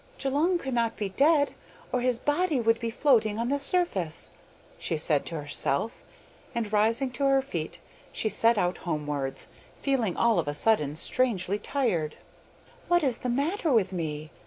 'Djulung 0.17 0.57
cannot 0.57 0.97
be 0.97 1.09
dead, 1.09 1.53
or 1.91 2.01
his 2.01 2.17
body 2.17 2.59
would 2.59 2.79
be 2.79 2.89
floating 2.89 3.37
on 3.37 3.49
the 3.49 3.59
surface,' 3.59 4.31
she 4.79 4.97
said 4.97 5.27
to 5.27 5.39
herself, 5.39 6.03
and 6.55 6.73
rising 6.73 7.11
to 7.11 7.23
her 7.23 7.39
feet 7.39 7.77
she 8.11 8.27
set 8.27 8.57
out 8.57 8.79
homewards, 8.79 9.47
feeling 9.79 10.17
all 10.17 10.39
of 10.39 10.47
a 10.47 10.55
sudden 10.55 10.95
strangely 10.95 11.59
tired. 11.59 12.17
'What 12.87 13.03
is 13.03 13.19
the 13.19 13.29
matter 13.29 13.71
with 13.71 13.93
me? 13.93 14.31